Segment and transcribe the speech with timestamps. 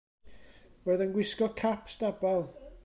[0.87, 2.45] Roedd e'n gwisgo cap stabal.